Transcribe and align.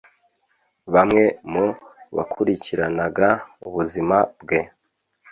Bamwe 0.93 1.23
mu 1.53 1.65
bakurikiranaga 2.15 3.29
ubuzima 3.67 4.17
bwe 4.41 4.59